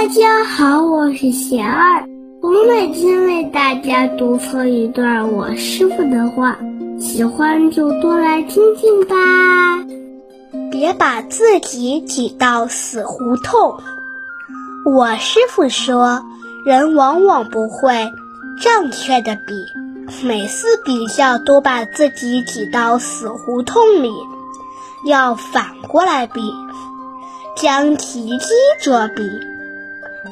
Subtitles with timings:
[0.00, 2.06] 大家好，我是贤儿，
[2.40, 6.56] 我每天为大家读诵一段我师傅的话，
[7.00, 9.16] 喜欢就多来听听吧。
[10.70, 13.76] 别把自己挤到死胡同。
[14.86, 16.22] 我师傅说，
[16.64, 18.08] 人往往不会
[18.60, 19.66] 正确的比，
[20.24, 24.12] 每次比较都把自己挤到死胡同里，
[25.04, 26.40] 要反过来比，
[27.56, 28.46] 将提机
[28.80, 29.28] 者比。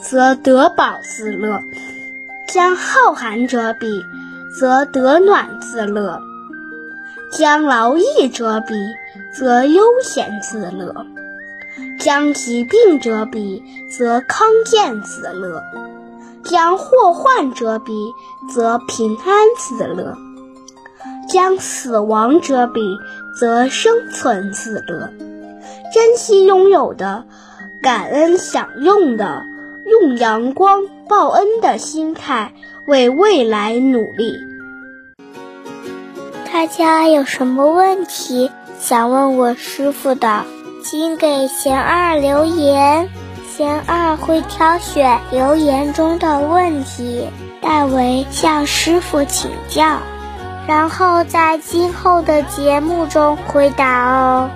[0.03, 1.61] 则得饱自乐，
[2.49, 4.05] 将好寒者比，
[4.59, 6.21] 则得暖自乐；
[7.31, 8.75] 将劳逸者比，
[9.33, 10.93] 则悠闲自乐；
[11.99, 15.63] 将疾病者比，则康健自乐；
[16.45, 17.93] 将祸患者比，
[18.53, 20.15] 则平安自乐；
[21.29, 22.81] 将死亡者比，
[23.39, 25.11] 则生存自乐。
[25.93, 27.25] 珍惜拥有的，
[27.81, 29.43] 感恩享用的。
[29.87, 32.53] 用阳光报恩的心态
[32.89, 34.37] 为未来努力。
[36.53, 40.45] 大家有什么问题想问我师傅的，
[40.83, 43.09] 请给贤二留言，
[43.49, 47.29] 贤二会挑选留言中的问题，
[47.61, 49.99] 代为向师傅请教，
[50.67, 54.51] 然后在今后的节目中回答哦。